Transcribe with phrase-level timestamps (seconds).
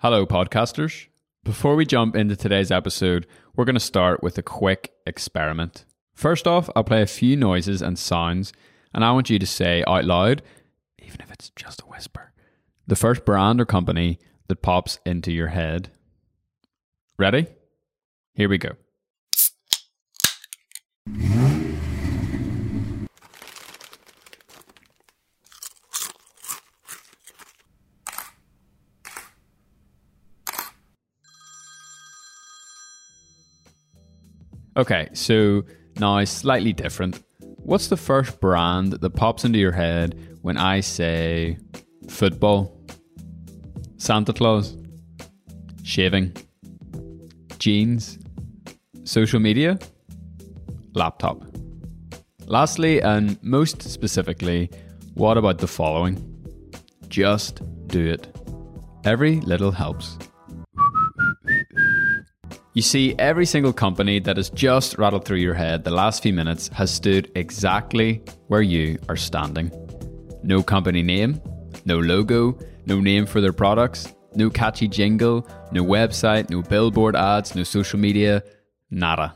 [0.00, 1.08] Hello, podcasters.
[1.42, 5.86] Before we jump into today's episode, we're going to start with a quick experiment.
[6.14, 8.52] First off, I'll play a few noises and sounds,
[8.94, 10.42] and I want you to say out loud,
[11.00, 12.32] even if it's just a whisper,
[12.86, 15.90] the first brand or company that pops into your head.
[17.18, 17.48] Ready?
[18.34, 18.76] Here we go.
[34.78, 35.64] Okay, so
[35.98, 37.20] now slightly different.
[37.40, 41.58] What's the first brand that pops into your head when I say
[42.08, 42.80] football,
[43.96, 44.76] Santa Claus,
[45.82, 46.32] shaving,
[47.58, 48.20] jeans,
[49.02, 49.80] social media,
[50.94, 51.42] laptop?
[52.46, 54.70] Lastly, and most specifically,
[55.14, 56.16] what about the following?
[57.08, 58.28] Just do it.
[59.04, 60.16] Every little helps.
[62.74, 66.34] You see, every single company that has just rattled through your head the last few
[66.34, 69.72] minutes has stood exactly where you are standing.
[70.42, 71.40] No company name,
[71.86, 77.54] no logo, no name for their products, no catchy jingle, no website, no billboard ads,
[77.54, 78.42] no social media,
[78.90, 79.34] nada.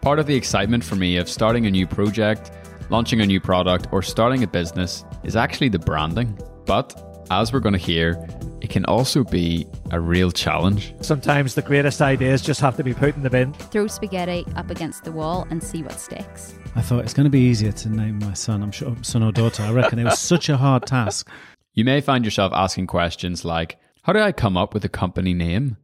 [0.00, 2.52] Part of the excitement for me of starting a new project,
[2.90, 6.38] launching a new product, or starting a business is actually the branding.
[6.64, 8.14] But as we're going to hear,
[8.62, 10.94] it can also be a real challenge.
[11.00, 13.52] Sometimes the greatest ideas just have to be put in the bin.
[13.54, 16.54] Throw spaghetti up against the wall and see what sticks.
[16.76, 18.62] I thought it's going to be easier to name my son.
[18.62, 19.64] I'm sure son or daughter.
[19.64, 21.28] I reckon it was such a hard task.
[21.74, 25.34] You may find yourself asking questions like, how do I come up with a company
[25.34, 25.76] name?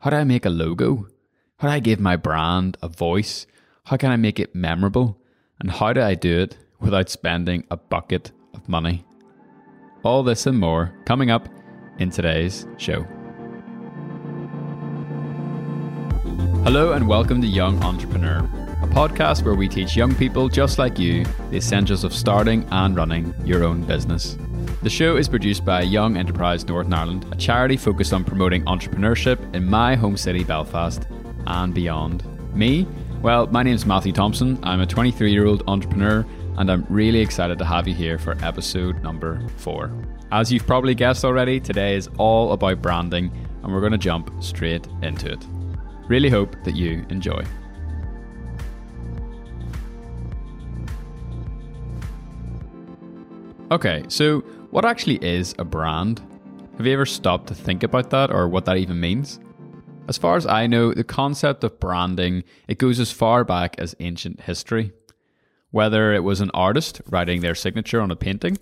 [0.00, 1.06] How do I make a logo?
[1.58, 3.46] How do I give my brand a voice?
[3.84, 5.20] How can I make it memorable?
[5.60, 9.04] And how do I do it without spending a bucket of money?
[10.02, 11.48] All this and more coming up
[11.98, 13.06] in today's show.
[16.64, 18.38] Hello, and welcome to Young Entrepreneur,
[18.82, 22.96] a podcast where we teach young people just like you the essentials of starting and
[22.96, 24.36] running your own business.
[24.82, 29.54] The show is produced by Young Enterprise Northern Ireland, a charity focused on promoting entrepreneurship
[29.54, 31.06] in my home city, Belfast,
[31.46, 32.22] and beyond.
[32.54, 32.86] Me?
[33.22, 34.58] Well, my name is Matthew Thompson.
[34.62, 36.24] I'm a 23 year old entrepreneur,
[36.58, 39.90] and I'm really excited to have you here for episode number four.
[40.30, 44.30] As you've probably guessed already, today is all about branding, and we're going to jump
[44.42, 45.46] straight into it.
[46.06, 47.42] Really hope that you enjoy.
[53.70, 54.40] Okay, so
[54.70, 56.20] what actually is a brand?
[56.76, 59.40] Have you ever stopped to think about that or what that even means?
[60.08, 63.96] As far as I know, the concept of branding, it goes as far back as
[63.98, 64.92] ancient history.
[65.70, 68.58] Whether it was an artist writing their signature on a painting,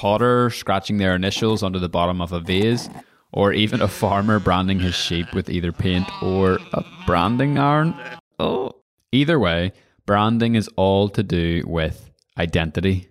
[0.00, 2.88] potter scratching their initials onto the bottom of a vase,
[3.32, 7.94] or even a farmer branding his sheep with either paint or a branding iron.
[8.38, 8.76] Oh.
[9.12, 9.72] Either way,
[10.06, 13.10] branding is all to do with identity.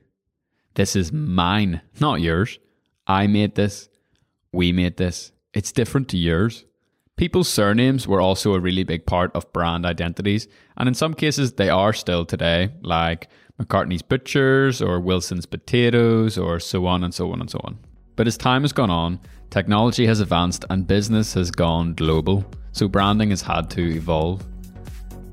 [0.74, 2.58] This is mine, not yours.
[3.06, 3.88] I made this.
[4.52, 5.32] We made this.
[5.54, 6.66] It's different to yours.
[7.18, 11.54] People's surnames were also a really big part of brand identities, and in some cases
[11.54, 13.28] they are still today, like
[13.60, 17.78] McCartney's Butchers or Wilson's Potatoes or so on and so on and so on.
[18.16, 22.88] But as time has gone on, technology has advanced and business has gone global, so
[22.88, 24.46] branding has had to evolve.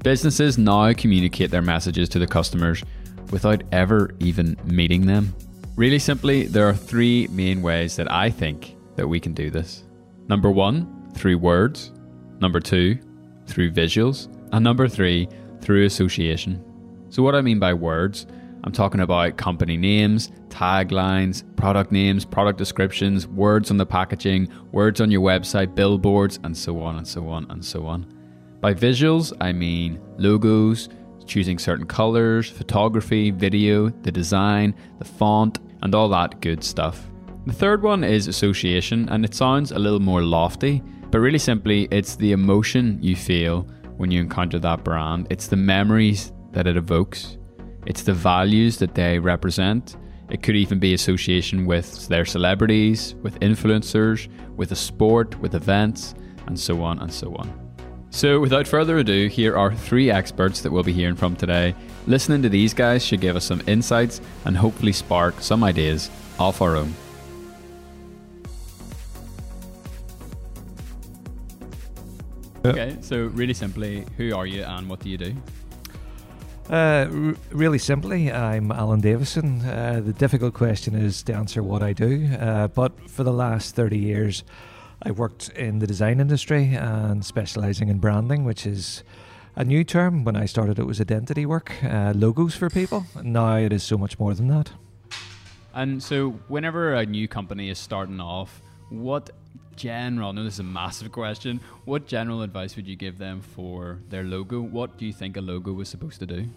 [0.02, 2.82] Businesses now communicate their messages to the customers
[3.30, 5.34] without ever even meeting them.
[5.76, 9.84] Really simply, there are three main ways that I think that we can do this.
[10.28, 11.92] Number one, through words.
[12.40, 12.98] Number two,
[13.46, 14.28] through visuals.
[14.52, 15.28] And number three,
[15.60, 16.64] through association.
[17.08, 18.26] So, what I mean by words,
[18.64, 25.00] I'm talking about company names, taglines, product names, product descriptions, words on the packaging, words
[25.00, 28.06] on your website, billboards, and so on and so on and so on.
[28.60, 30.88] By visuals, I mean logos,
[31.26, 37.08] choosing certain colors, photography, video, the design, the font, and all that good stuff.
[37.46, 41.86] The third one is association, and it sounds a little more lofty, but really simply,
[41.92, 46.76] it's the emotion you feel when you encounter that brand, it's the memories that it
[46.76, 47.38] evokes,
[47.86, 49.96] it's the values that they represent.
[50.28, 56.14] It could even be association with their celebrities, with influencers, with a sport, with events,
[56.46, 57.66] and so on and so on.
[58.10, 61.74] So, without further ado, here are three experts that we'll be hearing from today.
[62.06, 66.60] Listening to these guys should give us some insights and hopefully spark some ideas of
[66.62, 66.94] our own.
[72.64, 75.36] Okay, so really simply, who are you and what do you do?
[76.68, 79.60] Uh, r- really simply, I'm Alan Davison.
[79.60, 82.28] Uh, the difficult question is to answer what I do.
[82.40, 84.42] Uh, but for the last 30 years,
[85.02, 89.04] I worked in the design industry and specializing in branding, which is
[89.54, 90.24] a new term.
[90.24, 93.06] When I started, it was identity work, uh, logos for people.
[93.22, 94.72] Now it is so much more than that.
[95.72, 98.60] And so, whenever a new company is starting off,
[98.90, 99.30] what
[99.76, 103.98] general, know this is a massive question, what general advice would you give them for
[104.08, 104.60] their logo?
[104.60, 106.48] What do you think a logo was supposed to do?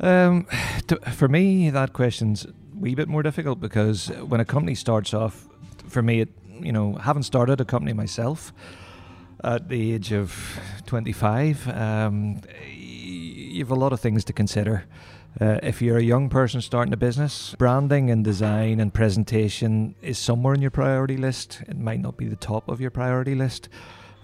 [0.00, 0.46] Um,
[0.88, 5.14] to, for me, that question's a wee bit more difficult because when a company starts
[5.14, 5.48] off,
[5.88, 6.28] for me, it,
[6.60, 8.52] you know, having started a company myself
[9.44, 14.84] at the age of 25, um, you have a lot of things to consider.
[15.38, 20.18] Uh, if you're a young person starting a business, branding and design and presentation is
[20.18, 21.62] somewhere in your priority list.
[21.68, 23.68] It might not be the top of your priority list.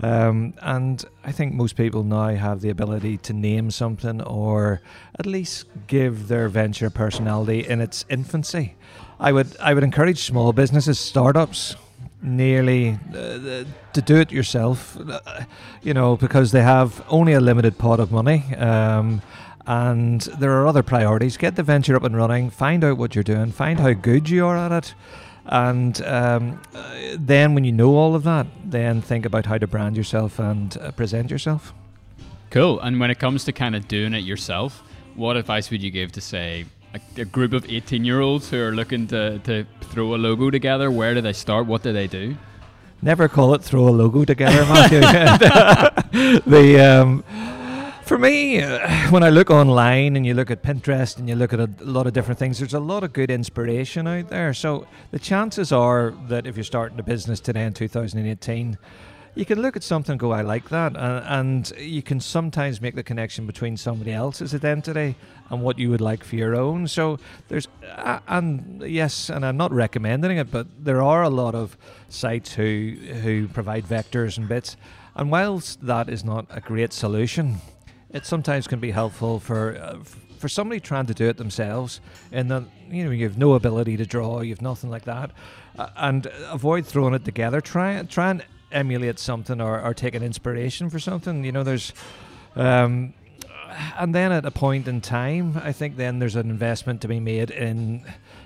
[0.00, 4.80] Um, and I think most people now have the ability to name something or
[5.18, 8.74] at least give their venture personality in its infancy.
[9.20, 11.76] I would I would encourage small businesses, startups,
[12.22, 14.98] nearly uh, to do it yourself.
[14.98, 15.20] Uh,
[15.82, 18.54] you know, because they have only a limited pot of money.
[18.56, 19.22] Um,
[19.66, 21.36] and there are other priorities.
[21.36, 24.46] Get the venture up and running, find out what you're doing, find how good you
[24.46, 24.94] are at it,
[25.46, 29.66] and um, uh, then when you know all of that, then think about how to
[29.66, 31.74] brand yourself and uh, present yourself.
[32.50, 32.78] Cool.
[32.80, 34.82] And when it comes to kind of doing it yourself,
[35.14, 38.62] what advice would you give to say a, a group of 18 year olds who
[38.62, 40.90] are looking to, to throw a logo together?
[40.90, 41.66] Where do they start?
[41.66, 42.36] What do they do?
[43.00, 45.00] Never call it throw a logo together, Matthew.
[46.46, 47.24] the um,
[48.04, 51.52] for me, uh, when I look online and you look at Pinterest and you look
[51.52, 54.52] at a lot of different things, there's a lot of good inspiration out there.
[54.54, 58.76] So the chances are that if you're starting a business today in 2018,
[59.34, 60.96] you can look at something and go, I like that.
[60.96, 65.14] And, and you can sometimes make the connection between somebody else's identity
[65.48, 66.88] and what you would like for your own.
[66.88, 67.18] So
[67.48, 71.76] there's, uh, and yes, and I'm not recommending it, but there are a lot of
[72.08, 74.76] sites who, who provide vectors and bits.
[75.14, 77.60] And whilst that is not a great solution,
[78.12, 79.98] it sometimes can be helpful for uh,
[80.38, 82.00] for somebody trying to do it themselves,
[82.32, 85.30] and then you know you have no ability to draw, you have nothing like that,
[85.78, 87.60] uh, and avoid throwing it together.
[87.60, 91.44] Try try and emulate something or, or take an inspiration for something.
[91.44, 91.92] You know, there's.
[92.54, 93.14] Um,
[93.98, 97.20] and then at a point in time, I think then there's an investment to be
[97.20, 98.04] made in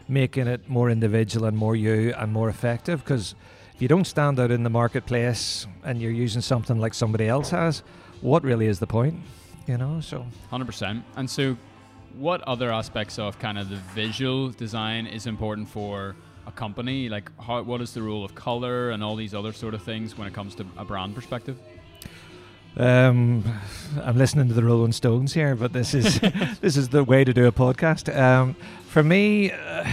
[0.08, 3.02] making it more individual and more you and more effective.
[3.02, 3.34] Because
[3.74, 7.50] if you don't stand out in the marketplace and you're using something like somebody else
[7.50, 7.82] has,
[8.20, 9.16] what really is the point?
[9.66, 11.56] You know so 100% and so
[12.14, 16.16] what other aspects of kind of the visual design is important for
[16.46, 19.74] a company like how what is the role of color and all these other sort
[19.74, 21.58] of things when it comes to a brand perspective
[22.78, 23.42] um,
[24.02, 26.20] I'm listening to the Rolling Stones here, but this is
[26.60, 28.14] this is the way to do a podcast.
[28.14, 28.54] Um,
[28.88, 29.90] for me, uh,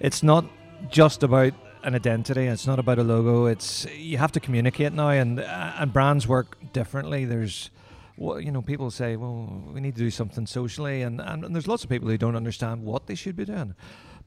[0.00, 0.44] it's not
[0.90, 2.46] just about an identity.
[2.46, 3.46] It's not about a logo.
[3.46, 7.24] It's you have to communicate now, and uh, and brands work differently.
[7.24, 7.70] There's
[8.16, 11.54] well, you know, people say, well, we need to do something socially, and, and, and
[11.54, 13.74] there's lots of people who don't understand what they should be doing.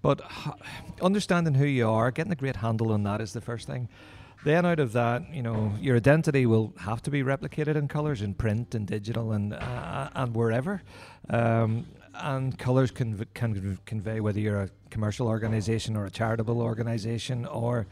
[0.01, 0.21] But
[1.01, 3.89] understanding who you are, getting a great handle on that is the first thing.
[4.43, 8.21] Then out of that, you know, your identity will have to be replicated in colours,
[8.21, 10.83] in print and digital, and uh, and wherever.
[11.29, 17.45] Um, and colours can can convey whether you're a commercial organisation or a charitable organisation
[17.45, 17.87] or,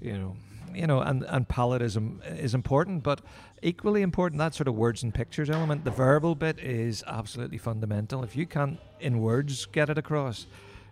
[0.00, 0.36] you know,
[0.74, 3.20] you know, and, and palette is, um, is important, but
[3.64, 8.22] equally important, that sort of words and pictures element, the verbal bit is absolutely fundamental.
[8.22, 10.46] If you can't, in words, get it across,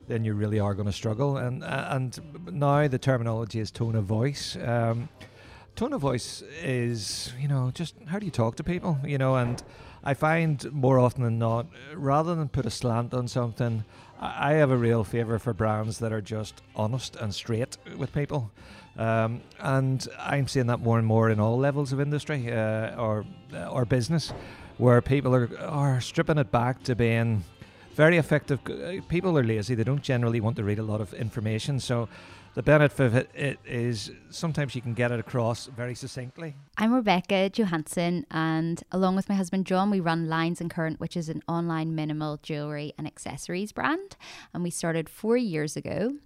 [0.08, 1.36] then you really are going to struggle.
[1.36, 2.18] And, uh, and
[2.50, 4.56] now the terminology is tone of voice.
[4.56, 5.10] Um,
[5.76, 9.36] tone of voice is, you know, just how do you talk to people, you know,
[9.36, 9.62] and
[10.02, 13.84] I find more often than not, rather than put a slant on something,
[14.18, 18.50] I have a real favour for brands that are just honest and straight with people.
[18.98, 23.24] Um, and I'm seeing that more and more in all levels of industry uh, or
[23.54, 24.32] uh, or business,
[24.76, 27.44] where people are are stripping it back to being
[27.94, 28.60] very effective.
[28.68, 31.80] Uh, people are lazy; they don't generally want to read a lot of information.
[31.80, 32.06] So,
[32.52, 36.54] the benefit of it, it is sometimes you can get it across very succinctly.
[36.76, 41.16] I'm Rebecca Johansson, and along with my husband John, we run Lines and Current, which
[41.16, 44.16] is an online minimal jewelry and accessories brand,
[44.52, 46.18] and we started four years ago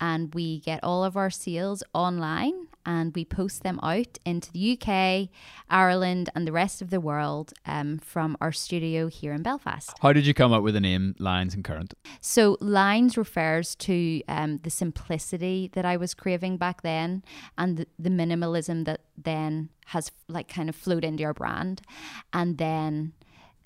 [0.00, 4.78] and we get all of our sales online and we post them out into the
[4.78, 5.28] UK,
[5.68, 9.92] Ireland, and the rest of the world um, from our studio here in Belfast.
[10.00, 11.94] How did you come up with the name Lines and Current?
[12.20, 17.22] So, Lines refers to um, the simplicity that I was craving back then
[17.58, 21.82] and the, the minimalism that then has like kind of flowed into our brand.
[22.32, 23.12] And then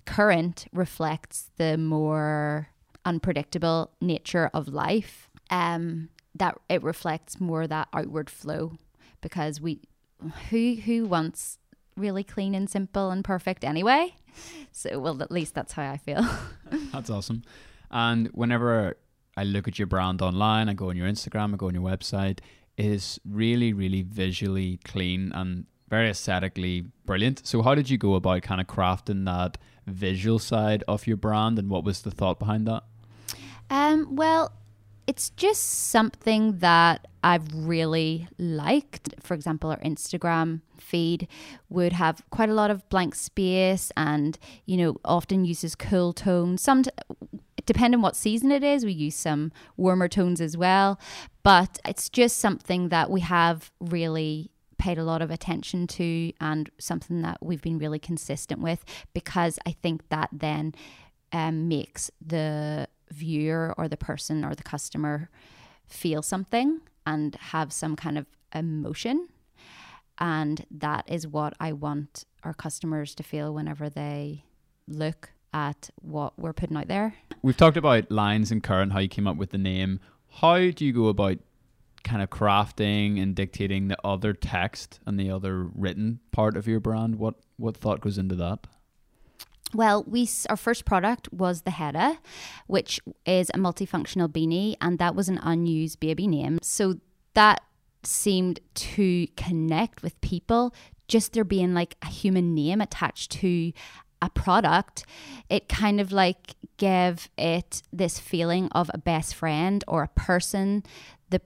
[0.07, 2.69] Current reflects the more
[3.05, 8.79] unpredictable nature of life um, that it reflects more that outward flow
[9.21, 9.81] because we
[10.51, 11.59] who who wants
[11.97, 14.15] really clean and simple and perfect anyway.
[14.73, 16.27] So well at least that's how I feel.
[16.93, 17.45] That's awesome.
[17.93, 18.97] And whenever
[19.37, 21.85] I look at your brand online, I go on your Instagram, I go on your
[21.85, 22.41] website,
[22.77, 27.47] it is really, really visually clean and very aesthetically brilliant.
[27.47, 31.59] So how did you go about kind of crafting that visual side of your brand
[31.59, 32.83] and what was the thought behind that?
[33.71, 34.53] Um, well,
[35.07, 39.15] it's just something that I've really liked.
[39.21, 41.29] For example, our Instagram feed
[41.69, 46.63] would have quite a lot of blank space and, you know, often uses cool tones.
[46.63, 46.85] Some,
[47.67, 50.99] depending what season it is, we use some warmer tones as well.
[51.43, 56.69] But it's just something that we have really paid a lot of attention to and
[56.79, 58.85] something that we've been really consistent with
[59.15, 60.75] because I think that then
[61.33, 65.29] um, makes the viewer or the person or the customer
[65.87, 69.29] feel something and have some kind of emotion.
[70.19, 74.45] And that is what I want our customers to feel whenever they
[74.87, 77.15] look at what we're putting out there.
[77.43, 80.01] We've talked about lines and current, how you came up with the name.
[80.41, 81.39] How do you go about
[82.03, 86.81] kind of crafting and dictating the other text and the other written part of your
[86.81, 87.17] brand?
[87.17, 88.67] What what thought goes into that?
[89.75, 92.19] Well, we our first product was the Hedda,
[92.67, 96.61] which is a multifunctional beanie, and that was an unused baby name.
[96.63, 97.01] So
[97.35, 97.63] that
[98.05, 100.73] seemed to connect with people.
[101.09, 103.73] Just there being like a human name attached to
[104.23, 105.05] a product,
[105.51, 110.85] it kind of like gave it this feeling of a best friend or a person.
[111.31, 111.41] The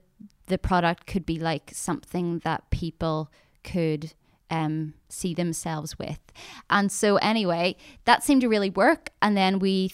[0.45, 3.31] the product could be like something that people
[3.63, 4.13] could
[4.49, 6.19] um, see themselves with.
[6.69, 7.75] And so, anyway,
[8.05, 9.09] that seemed to really work.
[9.21, 9.89] And then we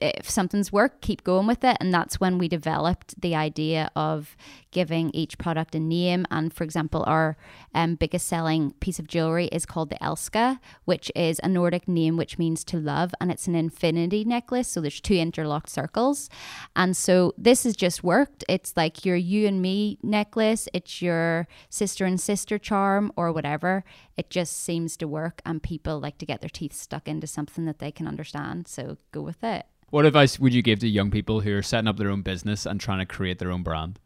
[0.00, 1.76] if something's worked, keep going with it.
[1.80, 4.36] And that's when we developed the idea of
[4.70, 6.26] giving each product a name.
[6.30, 7.36] And for example, our
[7.74, 12.16] um, biggest selling piece of jewelry is called the Elska, which is a Nordic name
[12.16, 13.14] which means to love.
[13.20, 14.68] And it's an infinity necklace.
[14.68, 16.28] So there's two interlocked circles.
[16.74, 18.44] And so this has just worked.
[18.48, 23.84] It's like your you and me necklace, it's your sister and sister charm or whatever.
[24.16, 25.40] It just seems to work.
[25.46, 28.68] And people like to get their teeth stuck into something that they can understand.
[28.68, 29.66] So go with it.
[29.96, 32.66] What advice would you give to young people who are setting up their own business
[32.66, 33.98] and trying to create their own brand?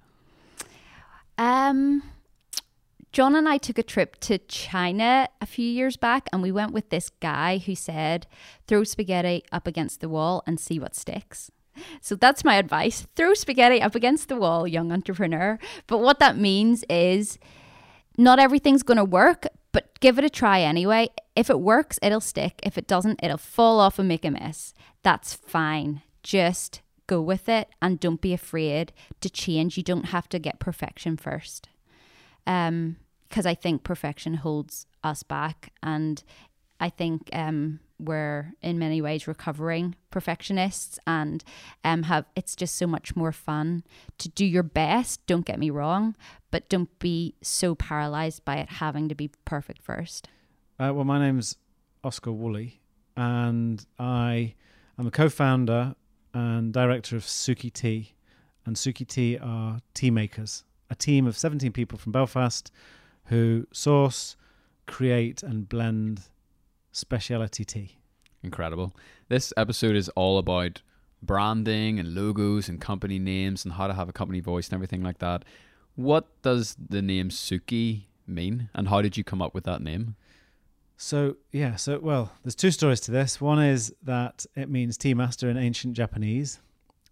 [1.37, 2.05] Um,
[3.11, 6.73] John and I took a trip to China a few years back, and we went
[6.73, 8.29] with this guy who said,
[8.69, 11.51] throw spaghetti up against the wall and see what sticks.
[12.01, 13.09] So that's my advice.
[13.17, 15.59] Throw spaghetti up against the wall, young entrepreneur.
[15.89, 17.37] But what that means is
[18.17, 21.09] not everything's going to work, but give it a try anyway.
[21.35, 22.61] If it works, it'll stick.
[22.63, 24.73] If it doesn't, it'll fall off and make a mess.
[25.03, 26.03] That's fine.
[26.23, 29.77] Just go with it and don't be afraid to change.
[29.77, 31.69] You don't have to get perfection first.
[32.47, 32.97] Um,
[33.29, 36.23] because I think perfection holds us back and
[36.81, 41.45] I think um we're in many ways recovering perfectionists and
[41.85, 43.85] um have it's just so much more fun
[44.19, 46.17] to do your best, don't get me wrong,
[46.51, 50.29] but don't be so paralyzed by it having to be perfect first.
[50.79, 51.57] Uh, well, my name's
[52.03, 52.81] Oscar Woolley,
[53.17, 54.55] and I
[55.01, 55.95] am a co-founder
[56.35, 58.13] and director of Suki Tea,
[58.67, 62.71] and Suki Tea are tea makers, a team of 17 people from Belfast
[63.25, 64.37] who source,
[64.87, 66.23] create, and blend
[66.93, 67.97] specialty tea.
[68.43, 68.95] Incredible.
[69.29, 70.83] This episode is all about
[71.23, 75.03] branding and logos and company names and how to have a company voice and everything
[75.03, 75.45] like that.
[75.95, 80.17] What does the name Suki mean and how did you come up with that name?
[81.03, 83.41] So, yeah, so, well, there's two stories to this.
[83.41, 86.61] One is that it means tea master in ancient Japanese.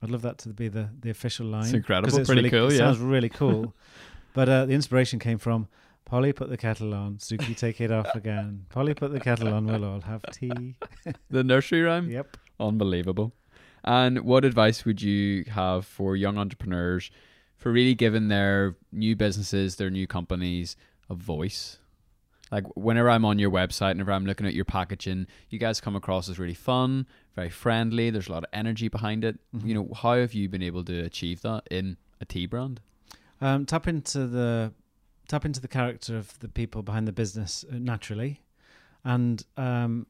[0.02, 1.64] I'd love that to be the, the official line.
[1.64, 2.18] It's incredible.
[2.18, 2.78] 'cause Pretty really, cool, it yeah.
[2.80, 3.74] sounds really cool.
[4.34, 5.68] but uh, the inspiration came from
[6.04, 8.66] Polly put the kettle on, Suki take it off again.
[8.68, 10.76] Polly put the kettle on, we'll all have tea.
[11.30, 12.10] The nursery rhyme?
[12.10, 12.36] Yep.
[12.60, 13.32] Unbelievable.
[13.84, 17.10] And what advice would you have for young entrepreneurs
[17.56, 20.76] for really giving their new businesses, their new companies,
[21.08, 21.78] a voice?
[22.50, 25.96] Like whenever I'm on your website, whenever I'm looking at your packaging, you guys come
[25.96, 28.10] across as really fun, very friendly.
[28.10, 29.38] There's a lot of energy behind it.
[29.54, 29.66] Mm-hmm.
[29.66, 32.80] You know, how have you been able to achieve that in a tea brand?
[33.40, 34.72] Um, tap into the
[35.28, 38.42] tap into the character of the people behind the business uh, naturally,
[39.04, 40.06] and um,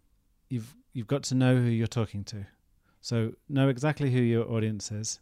[0.48, 2.46] you've you've got to know who you're talking to.
[3.00, 5.20] So know exactly who your audience is,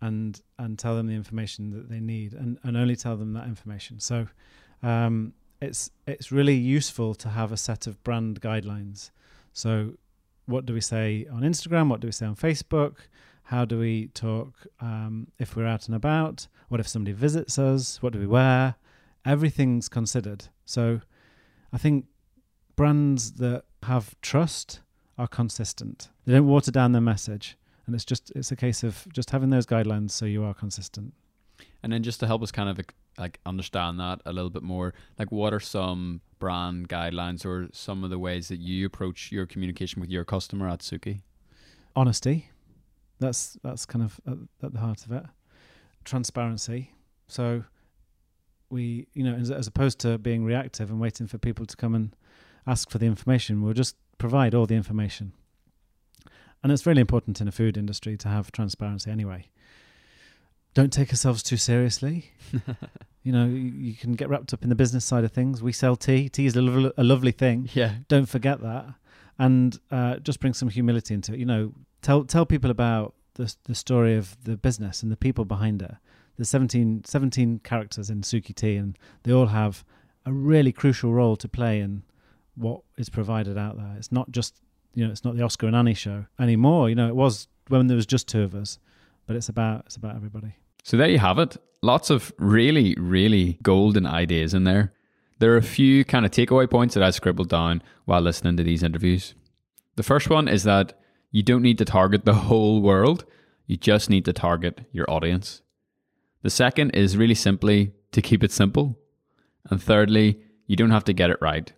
[0.00, 3.46] and and tell them the information that they need, and, and only tell them that
[3.46, 3.98] information.
[4.00, 4.28] So
[4.82, 9.10] um, it's it's really useful to have a set of brand guidelines.
[9.52, 9.94] So
[10.46, 11.88] what do we say on Instagram?
[11.88, 12.96] What do we say on Facebook?
[13.44, 16.48] How do we talk um, if we're out and about?
[16.68, 18.02] What if somebody visits us?
[18.02, 18.76] What do we wear?
[19.26, 20.46] everything's considered.
[20.64, 21.00] So
[21.72, 22.06] I think
[22.76, 24.80] brands that have trust
[25.18, 26.08] are consistent.
[26.24, 27.58] They don't water down their message.
[27.86, 31.12] And it's just it's a case of just having those guidelines so you are consistent.
[31.82, 32.80] And then just to help us kind of
[33.18, 38.04] like understand that a little bit more, like what are some brand guidelines or some
[38.04, 41.20] of the ways that you approach your communication with your customer at Suki?
[41.94, 42.50] Honesty.
[43.18, 45.24] That's that's kind of at, at the heart of it.
[46.04, 46.92] Transparency.
[47.28, 47.64] So
[48.68, 51.94] we, you know, as, as opposed to being reactive and waiting for people to come
[51.94, 52.14] and
[52.66, 55.32] ask for the information, we'll just provide all the information.
[56.62, 59.46] And it's really important in a food industry to have transparency anyway.
[60.76, 62.32] Don't take ourselves too seriously.
[63.22, 65.62] you know, you, you, can get wrapped up in the business side of things.
[65.62, 66.28] We sell tea.
[66.28, 67.70] Tea is a, lo- a lovely thing.
[67.72, 67.94] Yeah.
[68.08, 68.84] Don't forget that.
[69.38, 71.38] And uh, just bring some humility into it.
[71.38, 75.46] You know, tell tell people about the the story of the business and the people
[75.46, 75.94] behind it.
[76.36, 79.82] There's 17, 17 characters in Suki Tea, and they all have
[80.26, 82.02] a really crucial role to play in
[82.54, 83.94] what is provided out there.
[83.96, 84.60] It's not just
[84.94, 86.90] you know, it's not the Oscar and Annie show anymore.
[86.90, 88.78] You know, it was when there was just two of us,
[89.26, 90.54] but it's about it's about everybody.
[90.86, 91.56] So there you have it.
[91.82, 94.92] Lots of really, really golden ideas in there.
[95.40, 98.62] There are a few kind of takeaway points that I scribbled down while listening to
[98.62, 99.34] these interviews.
[99.96, 100.96] The first one is that
[101.32, 103.24] you don't need to target the whole world,
[103.66, 105.60] you just need to target your audience.
[106.42, 108.96] The second is really simply to keep it simple.
[109.68, 110.38] And thirdly,
[110.68, 111.72] you don't have to get it right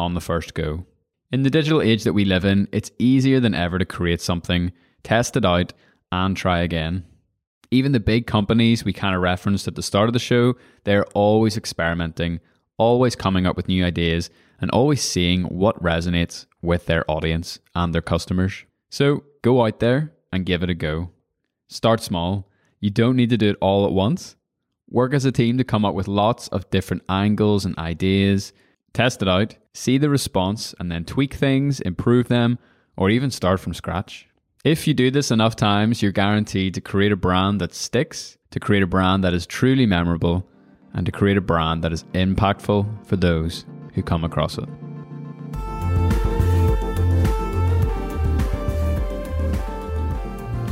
[0.00, 0.84] on the first go.
[1.30, 4.72] In the digital age that we live in, it's easier than ever to create something,
[5.04, 5.74] test it out,
[6.10, 7.04] and try again.
[7.70, 11.04] Even the big companies we kind of referenced at the start of the show, they're
[11.14, 12.40] always experimenting,
[12.78, 17.94] always coming up with new ideas, and always seeing what resonates with their audience and
[17.94, 18.64] their customers.
[18.90, 21.10] So go out there and give it a go.
[21.68, 22.50] Start small.
[22.80, 24.36] You don't need to do it all at once.
[24.88, 28.54] Work as a team to come up with lots of different angles and ideas.
[28.94, 32.58] Test it out, see the response, and then tweak things, improve them,
[32.96, 34.26] or even start from scratch.
[34.64, 38.58] If you do this enough times, you're guaranteed to create a brand that sticks, to
[38.58, 40.44] create a brand that is truly memorable,
[40.92, 44.68] and to create a brand that is impactful for those who come across it.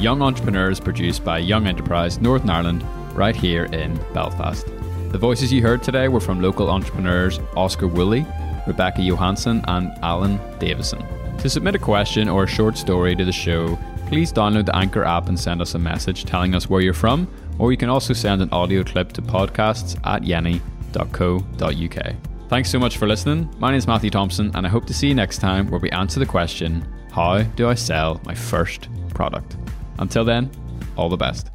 [0.01, 4.66] Young Entrepreneurs produced by Young Enterprise Northern Ireland right here in Belfast.
[5.12, 8.27] The voices you heard today were from local entrepreneurs Oscar Woolley,
[8.66, 11.07] Rebecca Johansson, and Alan Davison.
[11.38, 15.05] To submit a question or a short story to the show, please download the Anchor
[15.05, 18.12] app and send us a message telling us where you're from, or you can also
[18.12, 22.16] send an audio clip to podcasts at yeni.co.uk.
[22.49, 23.53] Thanks so much for listening.
[23.59, 25.90] My name is Matthew Thompson, and I hope to see you next time where we
[25.90, 29.57] answer the question How do I sell my first product?
[29.99, 30.51] Until then,
[30.96, 31.51] all the best.